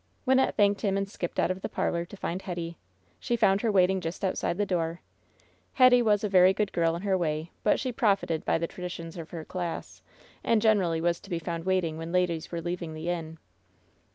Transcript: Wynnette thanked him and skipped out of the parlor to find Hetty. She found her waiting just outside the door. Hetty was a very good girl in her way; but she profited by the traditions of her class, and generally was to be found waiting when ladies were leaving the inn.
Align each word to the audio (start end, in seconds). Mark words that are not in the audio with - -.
Wynnette 0.25 0.55
thanked 0.55 0.81
him 0.81 0.97
and 0.97 1.07
skipped 1.07 1.39
out 1.39 1.51
of 1.51 1.61
the 1.61 1.69
parlor 1.69 2.05
to 2.05 2.17
find 2.17 2.41
Hetty. 2.41 2.75
She 3.19 3.35
found 3.35 3.61
her 3.61 3.71
waiting 3.71 4.01
just 4.01 4.25
outside 4.25 4.57
the 4.57 4.65
door. 4.65 5.01
Hetty 5.73 6.01
was 6.01 6.23
a 6.23 6.27
very 6.27 6.55
good 6.55 6.71
girl 6.71 6.95
in 6.95 7.03
her 7.03 7.15
way; 7.15 7.51
but 7.61 7.79
she 7.79 7.91
profited 7.91 8.43
by 8.43 8.57
the 8.57 8.65
traditions 8.65 9.15
of 9.15 9.29
her 9.29 9.45
class, 9.45 10.01
and 10.43 10.59
generally 10.59 11.01
was 11.01 11.19
to 11.19 11.29
be 11.29 11.37
found 11.37 11.65
waiting 11.65 11.99
when 11.99 12.11
ladies 12.11 12.51
were 12.51 12.61
leaving 12.61 12.95
the 12.95 13.09
inn. 13.09 13.37